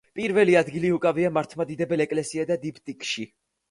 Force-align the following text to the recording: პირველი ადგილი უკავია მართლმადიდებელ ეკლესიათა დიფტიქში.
პირველი 0.19 0.57
ადგილი 0.61 0.91
უკავია 0.95 1.33
მართლმადიდებელ 1.37 2.07
ეკლესიათა 2.09 2.63
დიფტიქში. 2.69 3.33